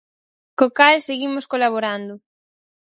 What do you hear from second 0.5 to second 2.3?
Co cal, seguimos colaborando.